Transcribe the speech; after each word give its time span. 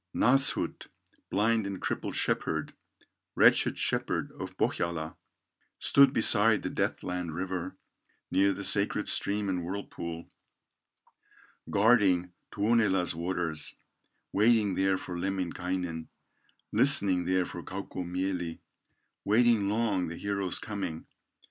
Nasshut, 0.15 0.87
blind 1.29 1.67
and 1.67 1.79
crippled 1.79 2.15
shepherd, 2.15 2.73
Wretched 3.35 3.77
shepherd 3.77 4.31
of 4.31 4.57
Pohyola, 4.57 5.15
Stood 5.77 6.11
beside 6.11 6.63
the 6.63 6.71
death 6.71 7.03
land 7.03 7.35
river, 7.35 7.77
Near 8.31 8.51
the 8.51 8.63
sacred 8.63 9.07
stream 9.07 9.47
and 9.47 9.63
whirlpool, 9.63 10.27
Guarding 11.69 12.31
Tuonela's 12.51 13.13
waters, 13.13 13.75
Waiting 14.33 14.73
there 14.73 14.97
for 14.97 15.15
Lemminkainen, 15.19 16.07
Listening 16.71 17.25
there 17.25 17.45
for 17.45 17.61
Kaukomieli, 17.61 18.57
Waiting 19.23 19.69
long 19.69 20.07
the 20.07 20.17
hero's 20.17 20.57
coming. 20.57 21.05